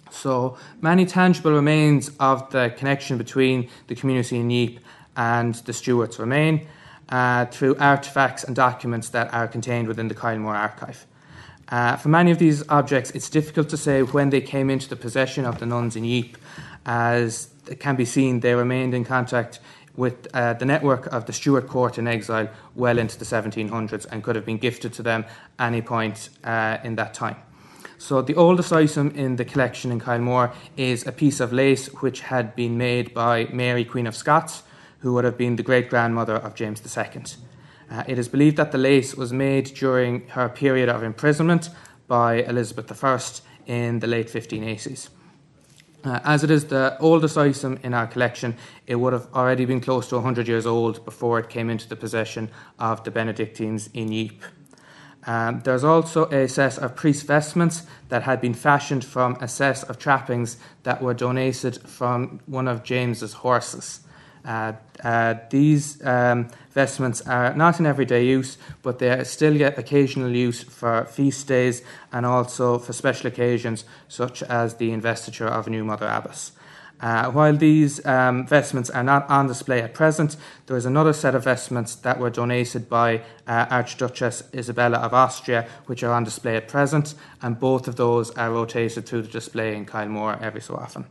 So 0.09 0.57
many 0.81 1.05
tangible 1.05 1.51
remains 1.51 2.09
of 2.19 2.49
the 2.51 2.73
connection 2.77 3.17
between 3.17 3.69
the 3.87 3.95
community 3.95 4.37
in 4.37 4.49
Ypres 4.49 4.83
and 5.17 5.55
the 5.55 5.73
Stuarts 5.73 6.17
remain 6.19 6.67
uh, 7.09 7.45
through 7.47 7.75
artefacts 7.75 8.45
and 8.45 8.55
documents 8.55 9.09
that 9.09 9.33
are 9.33 9.47
contained 9.47 9.87
within 9.87 10.07
the 10.07 10.15
Kylemore 10.15 10.55
archive. 10.55 11.05
Uh, 11.67 11.97
for 11.97 12.09
many 12.09 12.31
of 12.31 12.39
these 12.39 12.63
objects, 12.69 13.11
it's 13.11 13.29
difficult 13.29 13.69
to 13.69 13.77
say 13.77 14.03
when 14.03 14.29
they 14.29 14.41
came 14.41 14.69
into 14.69 14.87
the 14.87 14.95
possession 14.95 15.45
of 15.45 15.59
the 15.59 15.65
nuns 15.65 15.95
in 15.95 16.05
Ypres, 16.05 16.39
as 16.85 17.49
it 17.67 17.79
can 17.79 17.95
be 17.95 18.05
seen 18.05 18.39
they 18.39 18.53
remained 18.53 18.93
in 18.93 19.03
contact 19.03 19.59
with 19.95 20.27
uh, 20.33 20.53
the 20.53 20.65
network 20.65 21.05
of 21.07 21.25
the 21.25 21.33
Stuart 21.33 21.67
court 21.67 21.97
in 21.97 22.07
exile 22.07 22.49
well 22.75 22.97
into 22.97 23.17
the 23.17 23.25
1700s 23.25 24.05
and 24.11 24.23
could 24.23 24.35
have 24.35 24.45
been 24.45 24.57
gifted 24.57 24.93
to 24.93 25.03
them 25.03 25.25
any 25.59 25.81
point 25.81 26.29
uh, 26.43 26.77
in 26.83 26.95
that 26.95 27.13
time. 27.13 27.37
So, 27.97 28.21
the 28.21 28.35
oldest 28.35 28.73
item 28.73 29.11
in 29.11 29.37
the 29.37 29.45
collection 29.45 29.91
in 29.91 30.01
Kylemore 30.01 30.53
is 30.75 31.07
a 31.07 31.11
piece 31.11 31.39
of 31.39 31.53
lace 31.53 31.87
which 32.01 32.21
had 32.21 32.55
been 32.55 32.77
made 32.77 33.13
by 33.13 33.45
Mary, 33.45 33.85
Queen 33.85 34.07
of 34.07 34.15
Scots, 34.15 34.63
who 34.99 35.13
would 35.13 35.23
have 35.23 35.37
been 35.37 35.55
the 35.55 35.63
great 35.63 35.89
grandmother 35.89 36.35
of 36.35 36.55
James 36.55 36.81
II. 36.85 37.23
Uh, 37.89 38.03
it 38.07 38.17
is 38.17 38.27
believed 38.27 38.57
that 38.57 38.71
the 38.71 38.77
lace 38.77 39.15
was 39.15 39.31
made 39.31 39.65
during 39.75 40.27
her 40.29 40.49
period 40.49 40.89
of 40.89 41.03
imprisonment 41.03 41.69
by 42.07 42.43
Elizabeth 42.43 43.03
I 43.03 43.19
in 43.67 43.99
the 43.99 44.07
late 44.07 44.27
1580s. 44.27 45.09
Uh, 46.03 46.19
as 46.25 46.43
it 46.43 46.51
is 46.51 46.65
the 46.65 46.97
oldest 46.99 47.37
item 47.37 47.79
in 47.81 47.93
our 47.93 48.07
collection, 48.07 48.57
it 48.87 48.95
would 48.95 49.13
have 49.13 49.27
already 49.33 49.63
been 49.63 49.79
close 49.79 50.09
to 50.09 50.15
100 50.15 50.47
years 50.47 50.65
old 50.65 51.05
before 51.05 51.39
it 51.39 51.49
came 51.49 51.69
into 51.69 51.87
the 51.87 51.95
possession 51.95 52.49
of 52.77 53.03
the 53.05 53.11
Benedictines 53.11 53.89
in 53.93 54.11
Ypres. 54.11 54.51
Um, 55.25 55.61
there's 55.61 55.85
also 55.85 56.25
a 56.25 56.47
set 56.49 56.77
of 56.77 56.95
priest 56.95 57.25
vestments 57.25 57.83
that 58.09 58.23
had 58.23 58.41
been 58.41 58.53
fashioned 58.53 59.05
from 59.05 59.37
a 59.39 59.47
set 59.47 59.83
of 59.85 59.97
trappings 59.97 60.57
that 60.83 61.01
were 61.01 61.13
donated 61.13 61.81
from 61.87 62.41
one 62.45 62.67
of 62.67 62.83
James's 62.83 63.33
horses. 63.33 64.01
Uh, 64.45 64.73
uh, 65.03 65.35
these 65.49 66.05
um, 66.05 66.49
vestments 66.71 67.21
are 67.21 67.53
not 67.55 67.79
in 67.79 67.85
everyday 67.85 68.25
use, 68.25 68.57
but 68.81 68.99
they 68.99 69.23
still 69.23 69.57
get 69.57 69.77
occasional 69.77 70.29
use 70.29 70.63
for 70.63 71.05
feast 71.05 71.47
days 71.47 71.81
and 72.11 72.25
also 72.25 72.77
for 72.77 72.93
special 72.93 73.27
occasions, 73.27 73.85
such 74.07 74.43
as 74.43 74.75
the 74.75 74.91
investiture 74.91 75.47
of 75.47 75.67
a 75.67 75.69
new 75.69 75.83
Mother 75.83 76.07
Abbess. 76.07 76.51
Uh, 77.03 77.29
while 77.31 77.55
these 77.55 78.05
um, 78.05 78.47
vestments 78.47 78.89
are 78.89 79.03
not 79.03 79.29
on 79.29 79.47
display 79.47 79.81
at 79.81 79.93
present, 79.93 80.37
there 80.67 80.77
is 80.77 80.85
another 80.85 81.11
set 81.11 81.35
of 81.35 81.43
vestments 81.43 81.95
that 81.95 82.17
were 82.17 82.29
donated 82.29 82.87
by 82.87 83.17
uh, 83.45 83.65
Archduchess 83.69 84.43
Isabella 84.53 84.99
of 84.99 85.13
Austria, 85.13 85.67
which 85.87 86.01
are 86.01 86.13
on 86.13 86.23
display 86.23 86.55
at 86.55 86.69
present, 86.69 87.13
and 87.41 87.59
both 87.59 87.89
of 87.89 87.97
those 87.97 88.31
are 88.31 88.51
rotated 88.51 89.05
through 89.05 89.23
the 89.23 89.27
display 89.27 89.75
in 89.75 89.85
Kylemore 89.85 90.41
every 90.41 90.61
so 90.61 90.75
often. 90.75 91.05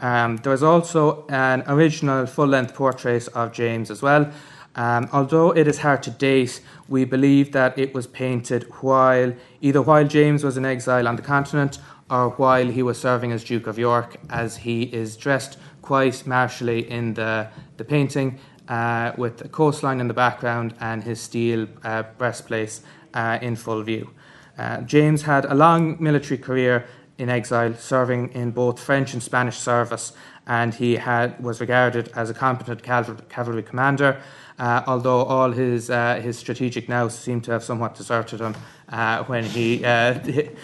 Um, 0.00 0.38
there 0.38 0.52
is 0.52 0.62
also 0.62 1.26
an 1.28 1.62
original 1.66 2.26
full 2.26 2.46
length 2.46 2.74
portrait 2.74 3.28
of 3.28 3.52
James 3.52 3.90
as 3.90 4.02
well. 4.02 4.30
Um, 4.76 5.08
although 5.12 5.50
it 5.50 5.66
is 5.66 5.78
hard 5.78 6.02
to 6.04 6.10
date, 6.10 6.60
we 6.88 7.04
believe 7.04 7.52
that 7.52 7.78
it 7.78 7.92
was 7.92 8.06
painted 8.06 8.62
while 8.80 9.34
either 9.60 9.82
while 9.82 10.06
James 10.06 10.44
was 10.44 10.56
in 10.56 10.64
exile 10.64 11.08
on 11.08 11.16
the 11.16 11.22
continent 11.22 11.78
or 12.08 12.30
while 12.30 12.66
he 12.66 12.82
was 12.82 12.98
serving 12.98 13.32
as 13.32 13.44
Duke 13.44 13.66
of 13.66 13.78
York, 13.78 14.16
as 14.30 14.58
he 14.58 14.82
is 14.84 15.16
dressed 15.16 15.58
quite 15.82 16.26
martially 16.26 16.90
in 16.90 17.14
the, 17.14 17.48
the 17.76 17.84
painting, 17.84 18.38
uh, 18.68 19.12
with 19.16 19.38
the 19.38 19.48
coastline 19.48 20.00
in 20.00 20.08
the 20.08 20.14
background 20.14 20.74
and 20.80 21.02
his 21.02 21.20
steel 21.20 21.66
uh, 21.84 22.04
breastplate 22.18 22.80
uh, 23.14 23.38
in 23.42 23.56
full 23.56 23.82
view. 23.82 24.10
Uh, 24.56 24.80
James 24.82 25.22
had 25.22 25.44
a 25.46 25.54
long 25.54 25.96
military 26.00 26.38
career 26.38 26.86
in 27.20 27.28
exile, 27.28 27.74
serving 27.74 28.32
in 28.32 28.50
both 28.50 28.80
French 28.80 29.12
and 29.12 29.22
Spanish 29.22 29.58
service, 29.58 30.12
and 30.46 30.74
he 30.74 30.96
had, 30.96 31.38
was 31.42 31.60
regarded 31.60 32.08
as 32.16 32.30
a 32.30 32.34
competent 32.34 32.82
cavalry 32.82 33.62
commander. 33.62 34.20
Uh, 34.58 34.82
although 34.86 35.22
all 35.22 35.50
his 35.52 35.88
uh, 35.88 36.16
his 36.16 36.38
strategic 36.38 36.86
nous 36.86 37.18
seemed 37.18 37.42
to 37.42 37.50
have 37.50 37.64
somewhat 37.64 37.94
deserted 37.94 38.40
him 38.40 38.54
uh, 38.90 39.24
when 39.24 39.42
he 39.42 39.82
uh, 39.82 40.14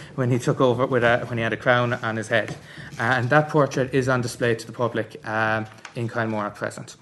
when 0.17 0.31
he 0.31 0.39
took 0.39 0.61
over 0.61 0.87
with 0.87 1.03
a, 1.03 1.25
when 1.29 1.39
he 1.39 1.43
had 1.43 1.55
a 1.55 1.57
crown 1.57 1.95
on 1.95 2.17
his 2.17 2.29
head, 2.29 2.57
uh, 2.99 3.03
and 3.03 3.31
that 3.31 3.49
portrait 3.49 3.95
is 3.95 4.07
on 4.09 4.21
display 4.21 4.55
to 4.55 4.67
the 4.67 4.73
public 4.73 5.27
um, 5.27 5.65
in 5.95 6.09
Kylemore 6.09 6.45
at 6.45 6.55
present. 6.55 6.97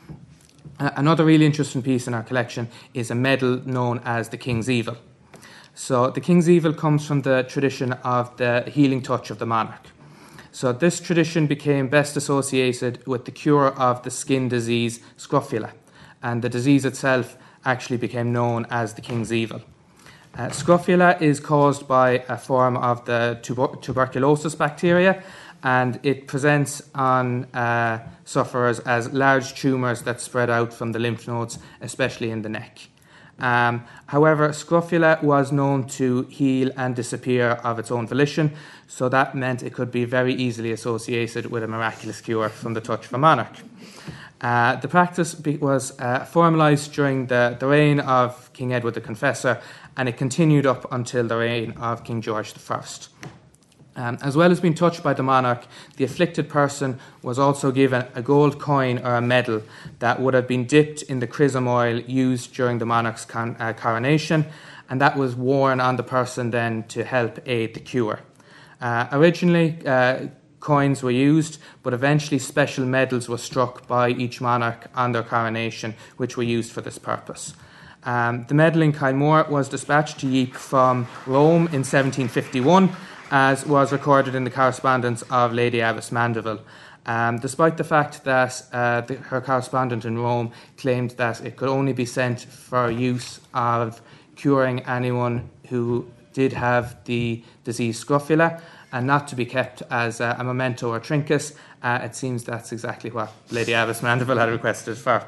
Uh, 0.79 0.91
another 0.97 1.25
really 1.25 1.47
interesting 1.47 1.83
piece 1.83 2.07
in 2.07 2.15
our 2.15 2.23
collection 2.23 2.69
is 2.95 3.11
a 3.11 3.15
medal 3.15 3.61
known 3.65 4.01
as 4.05 4.29
the 4.29 4.37
King's 4.37 4.71
Evil. 4.71 4.97
So 5.75 6.11
the 6.11 6.21
king's 6.21 6.49
evil 6.49 6.73
comes 6.73 7.05
from 7.05 7.23
the 7.23 7.45
tradition 7.49 7.93
of 7.93 8.37
the 8.37 8.63
healing 8.69 9.03
touch 9.03 9.31
of 9.31 9.39
the 9.39 9.47
monarch. 9.47 9.89
So 10.53 10.73
this 10.73 11.01
tradition 11.01 11.49
became 11.49 11.89
best 11.89 12.17
associated 12.17 13.05
with 13.09 13.25
the 13.25 13.33
cure 13.33 13.73
of 13.73 14.05
the 14.05 14.11
skin 14.11 14.49
disease 14.49 15.01
scrofula, 15.17 15.73
and 16.23 16.43
the 16.43 16.49
disease 16.49 16.85
itself 16.85 17.37
actually 17.65 17.97
became 17.97 18.33
known 18.33 18.67
as 18.71 18.95
the 18.95 19.01
king's 19.01 19.33
evil. 19.33 19.63
Uh, 20.37 20.51
scrofula 20.51 21.17
is 21.21 21.41
caused 21.41 21.89
by 21.89 22.25
a 22.29 22.37
form 22.37 22.77
of 22.77 23.05
the 23.05 23.39
tuber- 23.43 23.77
tuberculosis 23.81 24.55
bacteria, 24.55 25.25
and 25.65 25.99
it 26.05 26.29
presents 26.29 26.83
on 26.95 27.45
uh, 27.47 27.99
sufferers 28.25 28.79
as 28.81 29.13
large 29.13 29.55
tumours 29.55 30.03
that 30.03 30.21
spread 30.21 30.51
out 30.51 30.73
from 30.73 30.93
the 30.93 31.01
lymph 31.01 31.27
nodes, 31.27 31.59
especially 31.81 32.31
in 32.31 32.43
the 32.43 32.49
neck. 32.49 32.79
Um, 33.39 33.85
however, 34.07 34.53
scrofula 34.53 35.19
was 35.23 35.51
known 35.51 35.87
to 35.89 36.23
heal 36.25 36.71
and 36.77 36.95
disappear 36.95 37.51
of 37.65 37.79
its 37.79 37.91
own 37.91 38.07
volition, 38.07 38.53
so 38.87 39.09
that 39.09 39.35
meant 39.35 39.63
it 39.63 39.75
could 39.75 39.91
be 39.91 40.05
very 40.05 40.35
easily 40.35 40.73
associated 40.73 41.47
with 41.47 41.63
a 41.63 41.69
miraculous 41.69 42.21
cure 42.21 42.49
from 42.49 42.75
the 42.75 42.81
touch 42.81 43.07
of 43.07 43.15
a 43.15 43.19
monarch. 43.19 43.57
Uh, 44.41 44.77
the 44.77 44.89
practice 44.89 45.35
was 45.61 45.99
uh, 46.01 46.21
formalised 46.21 46.93
during 46.93 47.27
the, 47.27 47.57
the 47.59 47.67
reign 47.67 47.99
of 48.01 48.53
King 48.53 48.73
Edward 48.75 48.95
the 48.95 49.01
Confessor, 49.01 49.61
and 49.97 50.09
it 50.09 50.17
continued 50.17 50.67
up 50.67 50.91
until 50.93 51.27
the 51.27 51.37
reign 51.37 51.73
of 51.73 52.05
King 52.05 52.21
George 52.21 52.55
I. 52.71 52.83
Um, 53.97 54.19
as 54.23 54.37
well 54.37 54.51
as 54.51 54.61
being 54.61 54.75
touched 54.75 55.05
by 55.05 55.15
the 55.15 55.23
monarch, 55.23 55.67
the 55.97 56.05
afflicted 56.05 56.49
person 56.49 56.99
was 57.23 57.39
also 57.39 57.71
given 57.71 58.07
a 58.15 58.23
gold 58.23 58.59
coin 58.59 58.99
or 58.99 59.15
a 59.15 59.21
medal 59.21 59.63
that 60.01 60.21
would 60.21 60.35
have 60.35 60.49
been 60.49 60.65
dipped 60.65 61.03
in 61.03 61.21
the 61.21 61.29
chrism 61.29 61.69
oil 61.69 62.01
used 62.01 62.53
during 62.55 62.79
the 62.79 62.87
monarch's 62.87 63.25
con- 63.25 63.57
uh, 63.61 63.73
coronation, 63.73 64.47
and 64.91 65.01
that 65.01 65.17
was 65.17 65.37
worn 65.37 65.81
on 65.81 65.97
the 65.97 66.03
person 66.03 66.51
then 66.51 66.83
to 66.89 67.05
help 67.05 67.39
aid 67.47 67.75
the 67.75 67.81
cure. 67.81 68.21
Uh, 68.81 69.07
originally, 69.13 69.79
uh, 69.87 70.27
coins 70.59 71.03
were 71.03 71.11
used, 71.11 71.61
but 71.85 71.95
eventually 71.95 72.39
special 72.39 72.85
medals 72.85 73.29
were 73.29 73.39
struck 73.39 73.87
by 73.87 74.09
each 74.09 74.41
monarch 74.41 74.87
on 74.97 75.13
their 75.13 75.23
coronation, 75.23 75.95
which 76.17 76.37
were 76.37 76.43
used 76.43 76.73
for 76.73 76.81
this 76.81 76.99
purpose. 76.99 77.55
Um, 78.03 78.45
the 78.49 78.55
medal 78.55 78.83
in 78.83 78.93
Kylemore 78.93 79.49
was 79.49 79.69
dispatched 79.69 80.19
to 80.21 80.27
Ypres 80.27 80.61
from 80.61 81.07
Rome 81.27 81.69
in 81.69 81.85
1751 81.85 82.95
as 83.31 83.67
was 83.67 83.93
recorded 83.93 84.35
in 84.35 84.45
the 84.45 84.51
correspondence 84.51 85.23
of 85.31 85.53
Lady 85.53 85.81
Abbess 85.81 86.13
Mandeville. 86.13 86.61
Um, 87.07 87.39
despite 87.39 87.77
the 87.77 87.85
fact 87.85 88.25
that 88.25 88.63
uh, 88.73 89.03
the, 89.03 89.17
her 89.17 89.41
correspondent 89.41 90.05
in 90.05 90.19
Rome 90.19 90.53
claimed 90.79 91.11
that 91.13 91.45
it 91.45 91.57
could 91.57 91.69
only 91.69 91.93
be 91.93 92.07
sent 92.07 92.41
for 92.41 92.91
use 92.91 93.41
of 93.53 94.01
curing 94.37 94.81
anyone 94.81 95.51
who 95.69 96.11
did 96.33 96.53
have 96.53 97.05
the 97.05 97.43
disease 97.65 97.99
scrofula 97.99 98.61
and 98.93 99.07
not 99.07 99.29
to 99.29 99.37
be 99.37 99.45
kept 99.45 99.83
as 99.91 100.21
a, 100.21 100.43
memento 100.45 100.89
or 100.89 101.01
trinket, 101.01 101.53
uh, 101.83 101.99
it 102.03 102.15
seems 102.15 102.45
that's 102.45 102.73
exactly 102.73 103.11
what 103.11 103.33
Lady 103.51 103.73
Abbess 103.73 104.03
Mandeville 104.03 104.39
had 104.39 104.49
requested 104.49 104.97
for. 104.97 105.25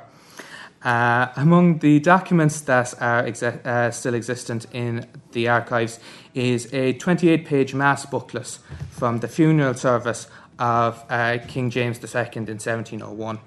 Uh, 0.86 1.32
among 1.34 1.80
the 1.80 1.98
documents 1.98 2.60
that 2.60 2.94
are 3.02 3.24
exi- 3.24 3.66
uh, 3.66 3.90
still 3.90 4.14
existent 4.14 4.66
in 4.72 5.04
the 5.32 5.48
archives 5.48 5.98
is 6.32 6.72
a 6.72 6.92
28 6.92 7.44
page 7.44 7.74
mass 7.74 8.06
booklet 8.06 8.60
from 8.90 9.18
the 9.18 9.26
funeral 9.26 9.74
service 9.74 10.28
of 10.60 11.04
uh, 11.10 11.38
King 11.48 11.70
James 11.70 11.98
II 11.98 12.20
in 12.36 12.46
1701. 12.46 13.40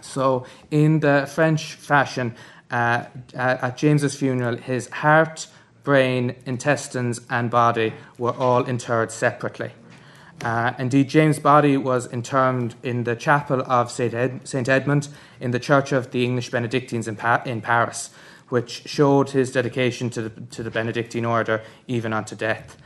So, 0.00 0.46
in 0.70 1.00
the 1.00 1.30
French 1.30 1.74
fashion, 1.74 2.34
uh, 2.70 3.04
at 3.34 3.76
James's 3.76 4.16
funeral, 4.16 4.56
his 4.56 4.88
heart, 4.88 5.48
brain, 5.82 6.34
intestines, 6.46 7.20
and 7.28 7.50
body 7.50 7.92
were 8.16 8.32
all 8.32 8.64
interred 8.64 9.12
separately. 9.12 9.72
Uh, 10.42 10.72
indeed, 10.78 11.08
James' 11.08 11.38
body 11.38 11.76
was 11.76 12.06
interred 12.06 12.74
in 12.82 13.04
the 13.04 13.16
chapel 13.16 13.62
of 13.62 13.90
St. 13.90 14.12
Ed-. 14.12 14.68
Edmund 14.68 15.08
in 15.40 15.52
the 15.52 15.58
Church 15.58 15.92
of 15.92 16.10
the 16.10 16.24
English 16.24 16.50
Benedictines 16.50 17.08
in, 17.08 17.16
pa- 17.16 17.42
in 17.46 17.60
Paris, 17.60 18.10
which 18.48 18.86
showed 18.86 19.30
his 19.30 19.52
dedication 19.52 20.10
to 20.10 20.22
the, 20.22 20.40
to 20.46 20.62
the 20.62 20.70
Benedictine 20.70 21.24
order 21.24 21.62
even 21.86 22.12
unto 22.12 22.36
death. 22.36 22.76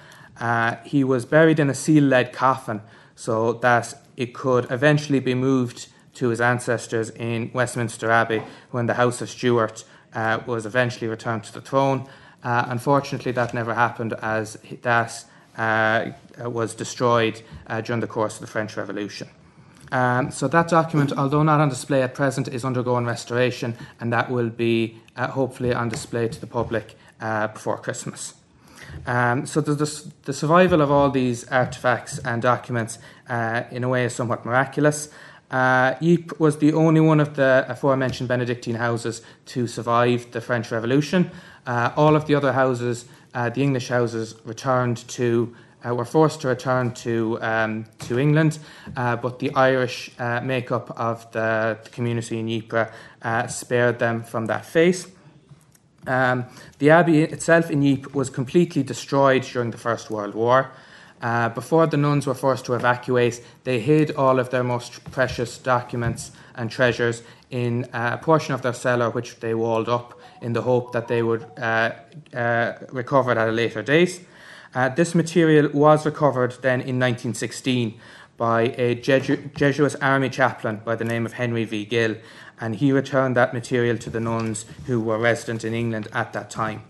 Uh, 0.40 0.76
he 0.84 1.02
was 1.02 1.24
buried 1.24 1.58
in 1.58 1.68
a 1.68 1.74
seal 1.74 2.04
lead 2.04 2.32
coffin 2.32 2.80
so 3.16 3.54
that 3.54 3.94
it 4.16 4.34
could 4.34 4.70
eventually 4.70 5.18
be 5.18 5.34
moved 5.34 5.88
to 6.14 6.28
his 6.28 6.40
ancestors 6.40 7.10
in 7.10 7.50
Westminster 7.52 8.10
Abbey 8.10 8.42
when 8.70 8.86
the 8.86 8.94
House 8.94 9.20
of 9.20 9.30
Stuart 9.30 9.84
uh, 10.14 10.40
was 10.46 10.66
eventually 10.66 11.08
returned 11.08 11.44
to 11.44 11.52
the 11.52 11.60
throne. 11.60 12.08
Uh, 12.42 12.66
unfortunately, 12.68 13.32
that 13.32 13.54
never 13.54 13.74
happened 13.74 14.12
as 14.14 14.56
that 14.82 15.24
was 15.58 16.74
destroyed 16.74 17.42
uh, 17.66 17.80
during 17.80 18.00
the 18.00 18.06
course 18.06 18.34
of 18.34 18.40
the 18.40 18.46
French 18.46 18.76
Revolution. 18.76 19.28
Um, 19.90 20.30
so 20.30 20.48
that 20.48 20.68
document, 20.68 21.12
although 21.16 21.42
not 21.42 21.60
on 21.60 21.68
display 21.68 22.02
at 22.02 22.14
present, 22.14 22.48
is 22.48 22.64
undergoing 22.64 23.06
restoration, 23.06 23.76
and 24.00 24.12
that 24.12 24.30
will 24.30 24.50
be 24.50 24.98
uh, 25.16 25.28
hopefully 25.28 25.72
on 25.72 25.88
display 25.88 26.28
to 26.28 26.40
the 26.40 26.46
public 26.46 26.94
uh, 27.20 27.48
before 27.48 27.78
Christmas. 27.78 28.34
Um, 29.06 29.46
so 29.46 29.60
the, 29.60 29.74
the, 29.74 30.12
the, 30.24 30.32
survival 30.32 30.80
of 30.80 30.90
all 30.90 31.10
these 31.10 31.46
artifacts 31.48 32.18
and 32.18 32.40
documents, 32.40 32.98
uh, 33.28 33.64
in 33.70 33.84
a 33.84 33.88
way, 33.88 34.04
is 34.04 34.14
somewhat 34.14 34.46
miraculous. 34.46 35.10
Uh, 35.50 35.94
Ypres 36.02 36.38
was 36.38 36.58
the 36.58 36.72
only 36.72 37.00
one 37.00 37.20
of 37.20 37.36
the 37.36 37.64
aforementioned 37.68 38.28
Benedictine 38.28 38.76
houses 38.76 39.22
to 39.46 39.66
survive 39.66 40.30
the 40.32 40.40
French 40.40 40.70
Revolution. 40.70 41.30
Uh, 41.66 41.92
all 41.96 42.16
of 42.16 42.26
the 42.26 42.34
other 42.34 42.52
houses, 42.52 43.06
uh, 43.34 43.50
the 43.50 43.62
English 43.62 43.88
houses, 43.88 44.34
returned 44.44 45.08
to 45.08 45.54
uh, 45.86 45.94
were 45.94 46.04
forced 46.04 46.40
to 46.40 46.48
return 46.48 46.92
to 46.92 47.38
um, 47.40 47.86
to 48.00 48.18
England, 48.18 48.58
uh, 48.96 49.16
but 49.16 49.38
the 49.38 49.54
Irish 49.54 50.10
uh, 50.18 50.40
makeup 50.40 50.90
of 50.98 51.30
the, 51.32 51.78
the, 51.84 51.90
community 51.90 52.38
in 52.38 52.48
Ypres 52.48 52.88
uh, 53.22 53.46
spared 53.46 53.98
them 53.98 54.22
from 54.22 54.46
that 54.46 54.64
fate. 54.64 55.06
Um, 56.06 56.46
the 56.78 56.90
abbey 56.90 57.22
itself 57.22 57.70
in 57.70 57.82
Ypres 57.82 58.14
was 58.14 58.30
completely 58.30 58.82
destroyed 58.82 59.42
during 59.42 59.70
the 59.70 59.78
First 59.78 60.10
World 60.10 60.34
War. 60.34 60.70
Uh, 61.20 61.48
before 61.48 61.86
the 61.86 61.96
nuns 61.96 62.26
were 62.26 62.34
forced 62.34 62.64
to 62.66 62.74
evacuate, 62.74 63.44
they 63.64 63.80
hid 63.80 64.12
all 64.12 64.38
of 64.38 64.50
their 64.50 64.62
most 64.62 65.04
precious 65.10 65.58
documents 65.58 66.30
and 66.58 66.70
treasures 66.70 67.22
in 67.50 67.88
a 67.94 68.18
portion 68.18 68.52
of 68.52 68.60
their 68.60 68.74
cellar, 68.74 69.08
which 69.10 69.40
they 69.40 69.54
walled 69.54 69.88
up 69.88 70.20
in 70.42 70.52
the 70.52 70.62
hope 70.62 70.92
that 70.92 71.08
they 71.08 71.22
would 71.22 71.46
uh, 71.56 71.92
uh, 72.34 72.72
recover 72.90 73.32
it 73.32 73.38
at 73.38 73.48
a 73.48 73.52
later 73.52 73.82
date. 73.82 74.20
Uh, 74.74 74.88
this 74.90 75.14
material 75.14 75.70
was 75.72 76.04
recovered 76.04 76.52
then 76.60 76.80
in 76.80 76.98
1916 76.98 77.98
by 78.36 78.74
a 78.76 78.94
Jesu- 78.94 79.48
Jesuit 79.54 79.96
army 80.02 80.28
chaplain 80.28 80.82
by 80.84 80.94
the 80.94 81.04
name 81.04 81.24
of 81.24 81.32
Henry 81.34 81.64
V. 81.64 81.84
Gill, 81.86 82.16
and 82.60 82.76
he 82.76 82.92
returned 82.92 83.36
that 83.36 83.54
material 83.54 83.96
to 83.98 84.10
the 84.10 84.20
nuns 84.20 84.66
who 84.86 85.00
were 85.00 85.18
resident 85.18 85.64
in 85.64 85.72
England 85.72 86.08
at 86.12 86.32
that 86.34 86.50
time. 86.50 86.82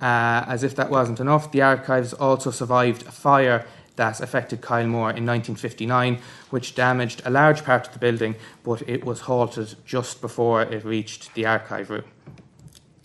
Uh, 0.00 0.44
as 0.46 0.62
if 0.62 0.74
that 0.76 0.90
wasn't 0.90 1.20
enough, 1.20 1.50
the 1.52 1.62
archives 1.62 2.12
also 2.12 2.50
survived 2.50 3.06
a 3.06 3.12
fire 3.12 3.66
that 3.96 4.20
affected 4.20 4.60
Kylemore 4.60 5.16
in 5.16 5.26
1959, 5.26 6.18
which 6.50 6.74
damaged 6.74 7.22
a 7.24 7.30
large 7.30 7.64
part 7.64 7.86
of 7.86 7.92
the 7.92 7.98
building, 7.98 8.36
but 8.62 8.82
it 8.88 9.04
was 9.04 9.20
halted 9.20 9.74
just 9.84 10.20
before 10.20 10.62
it 10.62 10.84
reached 10.84 11.34
the 11.34 11.46
archive 11.46 11.90
room. 11.90 12.04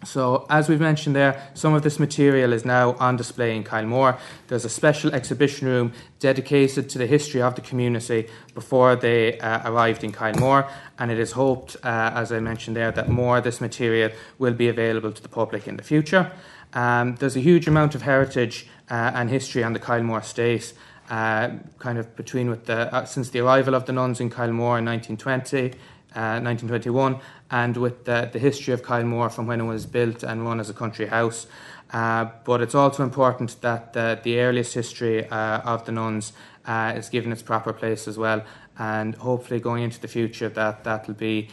So, 0.06 0.46
as 0.50 0.70
we've 0.70 0.80
mentioned 0.80 1.16
there, 1.16 1.50
some 1.56 1.74
of 1.74 1.82
this 1.82 2.00
material 2.00 2.54
is 2.54 2.64
now 2.64 2.94
on 3.00 3.18
display 3.18 3.56
in 3.56 3.64
Kylemore. 3.64 4.20
There's 4.48 4.66
a 4.66 4.70
special 4.70 5.14
exhibition 5.14 5.68
room 5.68 5.94
dedicated 6.20 6.90
to 6.90 6.98
the 6.98 7.08
history 7.08 7.42
of 7.42 7.56
the 7.56 7.62
community 7.62 8.28
before 8.54 8.96
they 8.96 9.40
uh, 9.40 9.70
arrived 9.70 10.04
in 10.04 10.12
Kylemore, 10.12 10.70
and 11.00 11.12
it 11.12 11.20
is 11.20 11.32
hoped, 11.32 11.76
uh, 11.84 12.12
as 12.14 12.32
I 12.32 12.40
mentioned 12.40 12.76
there, 12.76 12.92
that 12.92 13.10
more 13.10 13.40
of 13.40 13.44
this 13.44 13.60
material 13.60 14.12
will 14.38 14.54
be 14.54 14.68
available 14.68 15.12
to 15.12 15.22
the 15.22 15.30
public 15.30 15.68
in 15.68 15.78
the 15.78 15.84
future. 15.84 16.32
Um, 16.76 17.16
there's 17.16 17.38
a 17.38 17.40
huge 17.40 17.68
amount 17.68 17.96
of 17.96 18.04
heritage 18.04 18.68
uh, 18.92 19.12
and 19.16 19.30
history 19.30 19.64
on 19.64 19.74
the 19.74 19.80
Kylemore 19.80 20.22
estate. 20.22 20.74
Uh, 21.10 21.52
kind 21.78 22.00
of 22.00 22.16
between 22.16 22.50
with 22.50 22.66
the 22.66 22.92
uh, 22.94 23.06
since 23.06 23.30
the 23.30 23.40
arrival 23.40 23.76
of 23.76 23.86
the 23.86 23.94
nuns 23.94 24.20
in 24.20 24.28
Kylemore 24.28 24.80
in 24.80 24.86
1920, 24.86 25.78
1921, 26.14 27.14
uh, 27.14 27.20
and 27.52 27.78
with 27.78 28.06
the, 28.06 28.28
the 28.34 28.40
history 28.40 28.74
of 28.74 28.82
Kylemore 28.82 29.32
from 29.32 29.46
when 29.46 29.62
it 29.62 29.66
was 29.66 29.86
built 29.86 30.24
and 30.24 30.44
run 30.44 30.60
as 30.60 30.68
a 30.68 30.74
country 30.74 31.06
house. 31.06 31.46
Uh, 31.94 32.26
but 32.44 32.60
it's 32.60 32.74
also 32.74 33.04
important 33.04 33.62
that 33.62 33.94
the, 33.94 34.20
the 34.24 34.40
earliest 34.40 34.74
history 34.74 35.30
uh, 35.30 35.60
of 35.60 35.86
the 35.86 35.92
nuns 35.92 36.34
is 36.68 37.10
given 37.10 37.32
its 37.32 37.44
proper 37.44 37.72
place 37.72 38.08
as 38.08 38.18
well, 38.18 38.44
and 38.80 39.14
hopefully 39.14 39.60
going 39.60 39.84
into 39.84 40.02
the 40.02 40.08
future 40.08 40.50
that 40.50 40.84
that 40.84 41.06
will 41.06 41.14
be 41.14 41.48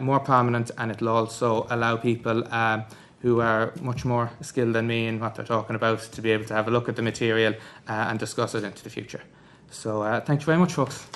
more 0.00 0.18
prominent, 0.18 0.72
and 0.78 0.90
it'll 0.90 1.10
also 1.10 1.64
allow 1.70 1.96
people 1.96 2.42
who 3.20 3.40
are 3.40 3.72
much 3.80 4.04
more 4.04 4.30
skilled 4.40 4.74
than 4.74 4.86
me 4.86 5.06
in 5.06 5.20
what 5.20 5.34
they're 5.34 5.44
talking 5.44 5.76
about 5.76 6.00
to 6.00 6.22
be 6.22 6.30
able 6.30 6.44
to 6.46 6.54
have 6.54 6.68
a 6.68 6.70
look 6.70 6.88
at 6.88 6.96
the 6.96 7.02
material 7.02 7.52
uh, 7.88 7.92
and 7.92 8.18
discuss 8.18 8.54
it 8.54 8.64
into 8.64 8.82
the 8.82 8.90
future. 8.90 9.22
So, 9.70 10.02
uh, 10.02 10.20
thank 10.20 10.40
you 10.40 10.46
very 10.46 10.58
much, 10.58 10.72
folks. 10.74 11.06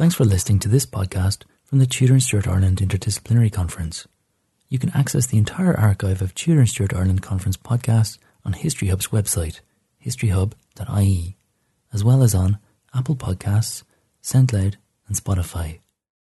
Thanks 0.00 0.14
for 0.14 0.24
listening 0.24 0.60
to 0.60 0.68
this 0.68 0.86
podcast 0.86 1.42
from 1.64 1.78
the 1.78 1.86
Tudor 1.86 2.14
and 2.14 2.22
Stuart 2.22 2.48
Ireland 2.48 2.78
Interdisciplinary 2.78 3.52
Conference. 3.52 4.08
You 4.70 4.78
can 4.78 4.90
access 4.94 5.26
the 5.26 5.36
entire 5.36 5.78
archive 5.78 6.22
of 6.22 6.34
Tudor 6.34 6.60
and 6.60 6.68
Stuart 6.68 6.94
Ireland 6.94 7.22
Conference 7.22 7.58
podcasts 7.58 8.16
on 8.44 8.54
History 8.54 8.88
Hub's 8.88 9.08
website, 9.08 9.60
historyhub.ie, 10.02 11.36
as 11.92 12.02
well 12.02 12.22
as 12.22 12.34
on 12.34 12.58
Apple 12.94 13.16
Podcasts, 13.16 13.82
SoundCloud, 14.22 14.76
and 15.10 15.18
Spotify. 15.18 15.80